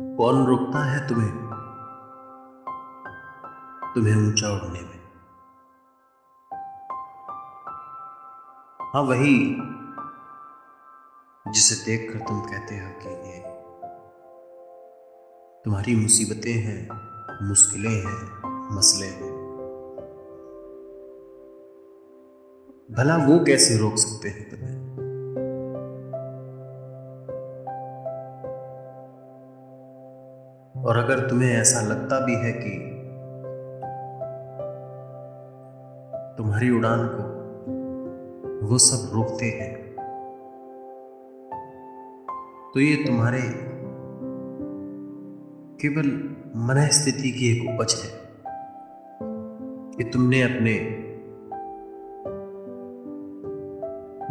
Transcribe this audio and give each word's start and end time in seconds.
कौन 0.00 0.46
रोकता 0.46 0.84
है 0.84 1.08
तुम्हें? 1.08 1.30
तुम्हें 3.94 4.16
ऊँचा 4.16 4.48
उड़ने 4.48 4.80
में। 4.80 5.00
हाँ 8.94 9.02
वही 9.02 9.56
जिसे 11.52 11.84
देखकर 11.84 12.18
तुम 12.18 12.40
कहते 12.40 12.74
हो 12.74 12.90
कि 12.90 13.08
ये 13.08 13.40
तुम्हारी 15.64 15.96
मुसीबतें 15.96 16.54
हैं, 16.54 16.88
मुश्किलें 17.48 18.02
हैं, 18.04 18.40
मसले 18.76 19.06
हैं। 19.06 19.32
भला 22.90 23.16
वो 23.16 23.44
कैसे 23.44 23.78
रोक 23.78 23.94
सकते 23.94 24.28
हैं 24.28 24.50
तुम्हें? 24.50 24.85
और 30.96 31.02
अगर 31.02 31.18
तुम्हें 31.20 31.48
ऐसा 31.48 31.80
लगता 31.80 32.18
भी 32.20 32.34
है 32.34 32.52
कि 32.52 32.70
तुम्हारी 36.36 36.70
उड़ान 36.70 37.00
को 37.08 38.68
वो 38.68 38.78
सब 38.78 39.10
रोकते 39.14 39.46
हैं 39.58 39.74
तो 42.72 42.80
ये 42.80 42.94
तुम्हारे 43.04 43.42
केवल 45.80 46.10
मन 46.64 46.86
स्थिति 46.92 47.32
की 47.32 47.50
एक 47.50 47.68
उपज 47.74 48.00
है 48.04 48.10
कि 49.96 50.10
तुमने 50.10 50.42
अपने 50.42 50.78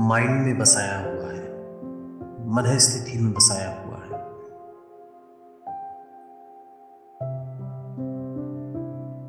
माइंड 0.08 0.46
में 0.46 0.58
बसाया 0.58 1.00
हुआ 1.00 1.32
है 1.32 1.44
मन 2.50 2.78
स्थिति 2.80 3.20
में 3.20 3.34
बसाया 3.34 3.70
हुआ 3.70 3.85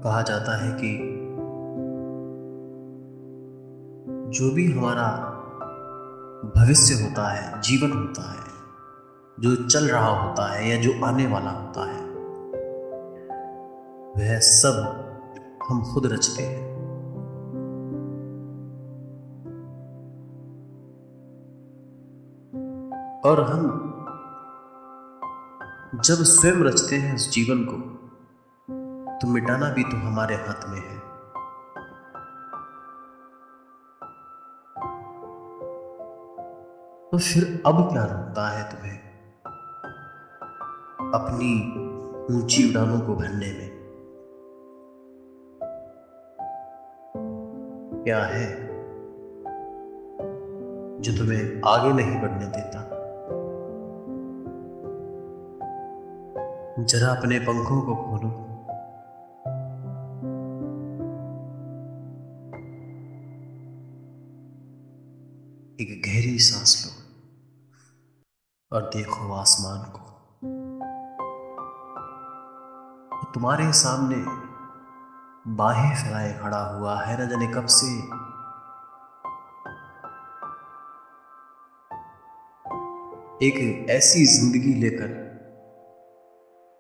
कहा 0.07 0.23
जाता 0.23 0.65
है 0.65 0.73
कि 0.73 1.17
जो 4.39 4.55
भी 4.55 4.73
हमारा 4.73 5.33
भविष्य 6.57 7.05
होता 7.05 7.29
है, 7.29 7.63
जीवन 7.63 7.93
होता 7.93 8.33
है, 8.33 8.47
जो 9.41 9.69
चल 9.69 9.85
रहा 9.85 10.29
होता 10.29 10.53
है 10.53 10.69
या 10.69 10.83
जो 10.83 11.05
आने 11.05 11.27
वाला 11.27 11.51
होता 11.51 11.93
है, 11.93 12.07
वह 14.11 14.39
सब 14.39 14.77
हम 15.69 15.95
खुद 15.95 16.07
रचते 16.07 16.43
हैं। 16.43 16.67
और 23.21 23.41
हम 23.41 23.93
जब 26.01 26.15
स्वयं 26.15 26.53
रचते 26.53 26.97
हैं 26.97 27.15
उस 27.15 27.31
जीवन 27.31 27.65
को 27.65 27.97
तो 29.23 29.29
मिटाना 29.29 29.71
भी 29.71 29.83
तो 29.83 29.97
हमारे 29.97 30.35
हाथ 30.35 30.69
में 30.69 30.79
है। 30.79 30.99
तो 37.11 37.19
फिर 37.19 37.63
अब 37.67 37.93
क्या 37.93 38.03
रोकता 38.05 38.49
है 38.49 38.71
तुम्हें? 38.71 38.99
अपनी 41.15 41.53
ऊँची 42.37 42.71
उड़ानों 42.71 43.01
को 43.01 43.15
भरने 43.15 43.53
में। 43.53 43.71
क्या 48.05 48.25
है 48.25 48.67
जो 51.01 51.19
तुम्हें 51.19 51.61
आगे 51.67 51.93
नहीं 51.93 52.23
बढ़ने 52.23 52.47
देता? 52.47 52.83
जरा 56.85 57.09
अपने 57.15 57.39
पंखों 57.39 57.83
को 57.83 57.95
खोलो। 57.97 58.46
एक 65.81 65.91
गहरी 66.03 66.39
सांस 66.39 66.73
लो 66.85 66.91
और 68.73 68.83
देखो 68.91 69.33
आसमान 69.33 69.81
को। 69.97 70.05
तुम्हारे 73.35 73.67
सामने 73.73 74.21
बाहें 75.57 75.95
फैलाए 75.95 76.31
खड़ा 76.39 76.61
हुआ 76.69 76.95
है 77.01 77.17
न 77.21 77.29
जाने 77.29 77.47
कब 77.47 77.67
से। 77.71 77.89
एक 83.47 83.59
ऐसी 83.91 84.25
ज़िंदगी 84.27 84.73
लेकर 84.75 85.11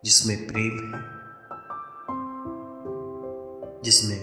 जिसमें 0.04 0.36
प्रेम 0.46 0.78
है, 0.84 1.02
जिसमें 3.82 4.20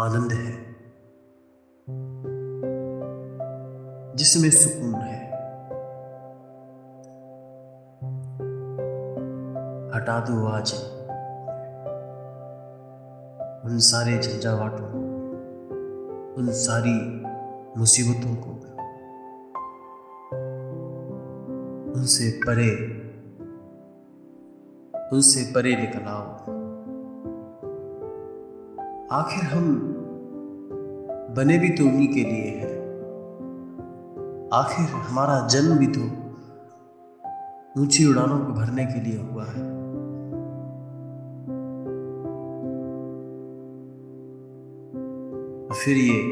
आनंद 0.00 0.32
है। 0.32 0.77
जिसमें 4.18 4.50
सुकून 4.50 4.94
है। 4.94 5.18
हटा 9.94 10.20
दो 10.20 10.46
आज। 10.46 10.72
उन 13.64 13.78
सारे 13.78 14.18
झंझावाटों 14.18 14.86
को, 14.92 15.00
उन 16.34 16.48
सारी 16.50 16.94
मुसीबतों 17.80 18.34
को, 18.36 18.50
उनसे 21.92 22.40
परे 22.46 22.70
उनसे 25.12 25.52
परे 25.54 25.76
निकल 25.76 26.02
आओ 26.08 26.28
आखिर 29.12 29.44
हम 29.44 29.66
बने 31.36 31.58
भी 31.58 31.68
तो 31.68 31.84
उन्हीं 31.84 32.08
के 32.08 32.20
लिए 32.20 32.48
हैं। 32.58 32.67
आखिर 34.52 34.86
हमारा 34.86 35.46
जन्म 35.46 35.78
भी 35.78 35.86
तो 35.86 36.00
ऊँची 37.82 38.06
उड़ानों 38.06 38.38
को 38.38 38.52
भरने 38.52 38.86
के 38.86 39.00
लिए 39.00 39.20
हुआ 39.22 39.44
है। 39.44 39.66
फिर 45.72 45.96
ये 45.96 46.22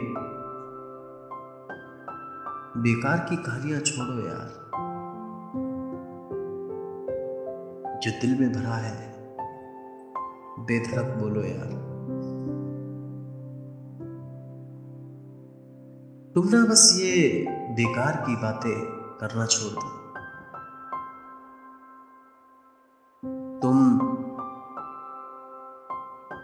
बेकार 2.81 3.19
की 3.19 3.37
कहानियाँ 3.37 3.81
छोड़ो 3.81 4.29
यार। 4.29 4.49
जो 7.99 8.11
दिल 8.11 8.41
में 8.41 8.53
भरा 8.53 8.75
है, 8.75 9.13
बेधड़क 10.61 11.17
बोलो 11.23 11.43
यार। 11.43 11.86
तुम 16.37 16.49
ना 16.49 16.65
बस 16.65 16.99
ये 16.99 17.47
बेकार 17.49 18.17
की 18.17 18.37
बातें 18.37 18.81
करना 19.21 19.47
छोड़ 19.47 19.73
दो। 19.73 19.89
तुम 23.63 24.01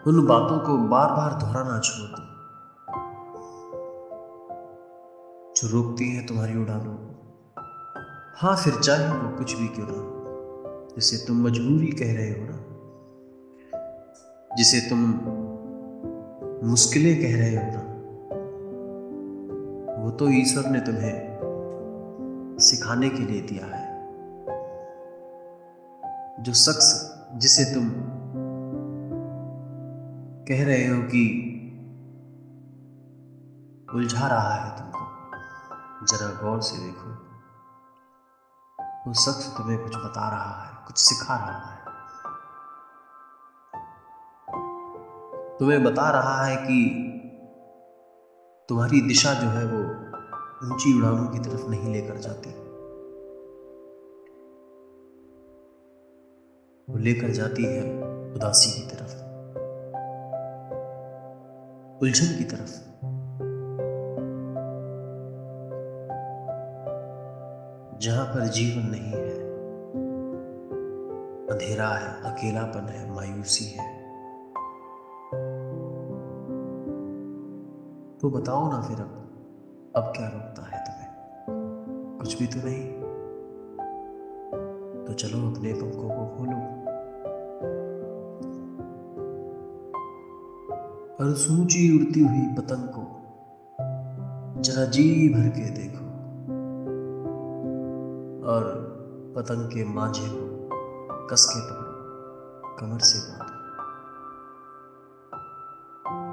उन 0.07 0.27
बातों 0.27 0.59
को 0.59 0.77
बार 0.77 1.07
बार 1.09 1.33
दोहराना 1.33 1.79
छोड़ 1.79 2.09
दो। 2.09 2.23
जो 5.55 5.67
रोकती 5.67 6.15
है 6.15 6.27
तुम्हारी 6.27 6.57
उड़ानों 6.57 6.95
को। 6.95 7.35
हाँ 8.37 8.55
फिर 8.55 8.75
चाहे 8.75 9.07
वो 9.07 9.37
कुछ 9.37 9.53
भी 9.53 9.67
क्यों 9.67 9.87
ना 9.89 9.99
जिसे 10.95 11.27
तुम 11.27 11.37
मजबूरी 11.37 11.87
कह 11.87 12.13
रहे 12.13 12.29
हो 12.29 12.47
ना। 12.49 12.57
जिसे 14.55 14.89
तुम 14.89 14.99
मुश्किलें 16.69 17.21
कह 17.21 17.37
रहे 17.37 17.55
हो 17.55 17.77
ना। 17.77 17.92
वो 20.03 20.11
तो 20.11 20.29
ईश्वर 20.29 20.65
ने 20.65 20.79
तुम्हें 20.79 21.37
सिखाने 22.59 23.09
के 23.09 23.17
लिए 23.17 23.41
दिया 23.41 23.65
है। 23.65 23.93
जो 26.43 26.53
शख्स 26.53 27.17
जिसे 27.33 27.73
तुम 27.73 27.89
कह 30.47 30.65
रहे 30.65 30.87
हो 30.87 31.01
कि 31.01 31.23
उलझा 33.95 34.27
रहा 34.27 34.53
है 34.53 34.77
तुमको, 34.77 34.99
जरा 36.05 36.41
गौर 36.41 36.61
से 36.61 36.77
देखो। 36.85 37.09
वो 39.07 39.13
शख्स 39.13 39.57
तुम्हें 39.57 39.79
कुछ 39.79 39.95
बता 39.95 40.29
रहा 40.29 40.65
है, 40.65 40.85
कुछ 40.87 40.97
सिखा 40.97 41.35
रहा 41.35 41.71
है। 41.71 41.83
तुम्हें 45.59 45.83
बता 45.83 46.09
रहा 46.11 46.45
है 46.45 46.55
कि 46.55 47.09
तुम्हारी 48.69 49.01
दिशा 49.01 49.33
जो 49.33 49.47
है 49.47 49.65
वो 49.65 49.92
ऊँची 50.63 50.97
उड़ानों 50.97 51.27
की 51.27 51.39
तरफ़ 51.39 51.69
नहीं 51.69 51.93
लेकर 51.93 52.17
जाती। 52.17 52.49
वो 56.87 56.97
लेकर 56.97 57.29
जाती 57.29 57.63
है 57.63 57.81
उदासी 58.33 58.71
की 58.71 58.87
तरफ़, 58.87 59.15
उलझन 62.01 62.37
की 62.37 62.43
तरफ़। 62.43 62.77
जहाँ 67.99 68.25
पर 68.25 68.47
जीवन 68.47 68.87
नहीं 68.89 69.11
है, 69.11 69.33
अंधेरा 71.47 71.87
है, 71.87 72.33
अकेलापन 72.33 72.87
है, 72.89 73.13
मायूसी 73.15 73.65
है। 73.65 73.91
तो 78.19 78.29
बताओ 78.29 78.71
ना 78.71 78.81
फिर 78.81 78.97
अब 78.97 79.22
अब 79.95 80.03
क्या 80.03 80.27
रोकता 80.27 80.61
है 80.61 80.83
तुम्हें? 80.83 81.09
कुछ 82.19 82.39
भी 82.39 82.47
तो 82.47 82.59
नहीं। 82.59 82.89
तो 85.05 85.13
चलो 85.13 85.51
अपने 85.51 85.73
पंखों 85.73 86.09
को 86.09 86.37
खोलो। 86.37 86.57
और 91.15 91.35
सूची 91.35 91.99
उड़ती 91.99 92.19
हुई 92.19 92.55
पतंग 92.57 92.89
को 92.89 93.19
जरा 94.61 94.85
जी 94.85 95.33
भर 95.33 95.49
के 95.49 95.69
देखो। 95.69 96.05
और 98.47 98.63
पतंग 99.35 99.69
के 99.69 99.85
मांझे 99.85 100.27
को 100.27 100.69
कस 101.27 101.45
के 101.45 101.61
पकड़ो, 101.61 102.75
कमर 102.75 102.99
से 102.99 103.31
बांधो। 103.31 103.53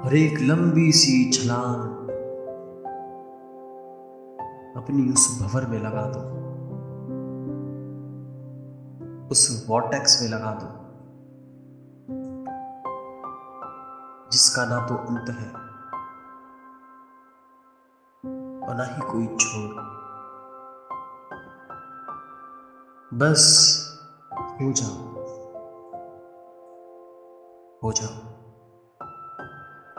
और 0.07 0.15
एक 0.15 0.39
लंबी 0.41 0.91
सी 0.91 1.31
छलांग 1.31 2.01
अपनी 4.77 5.13
उस 5.13 5.41
भवर 5.41 5.65
में 5.65 5.79
लगा 5.79 6.05
दो। 6.05 6.41
उस 9.31 9.65
वॉटेक्स 9.69 10.21
में 10.21 10.29
लगा 10.29 10.53
दो, 10.53 10.69
जिसका 14.31 14.65
ना 14.65 14.87
तो 14.87 14.95
अंत 14.95 15.29
है 15.29 15.49
और 18.61 18.75
ना 18.75 18.83
ही 18.83 19.01
कोई 19.01 19.27
छोर। 19.37 19.75
बस 23.13 23.41
हो 24.33 24.71
जाओ। 24.71 25.11
हो 27.83 27.91
जाओ। 27.91 28.17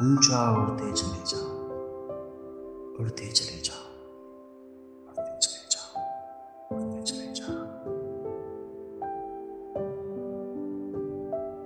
ऊँचा 0.02 0.50
उड़ते 0.52 0.92
चले 0.92 1.24
जाओ। 1.24 1.48
उड़ते 3.00 3.28
चले 3.28 3.60
जाओ। 3.60 3.91